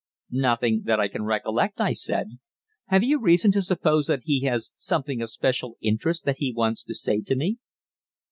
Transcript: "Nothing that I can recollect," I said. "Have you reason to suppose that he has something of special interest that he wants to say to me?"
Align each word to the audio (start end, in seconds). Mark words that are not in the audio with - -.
"Nothing 0.33 0.81
that 0.85 0.99
I 0.99 1.07
can 1.07 1.25
recollect," 1.25 1.79
I 1.79 1.91
said. 1.93 2.29
"Have 2.87 3.03
you 3.03 3.19
reason 3.21 3.51
to 3.51 3.61
suppose 3.61 4.07
that 4.07 4.23
he 4.23 4.45
has 4.45 4.71
something 4.75 5.21
of 5.21 5.29
special 5.29 5.77
interest 5.79 6.25
that 6.25 6.37
he 6.37 6.51
wants 6.51 6.83
to 6.85 6.95
say 6.95 7.21
to 7.21 7.35
me?" 7.35 7.59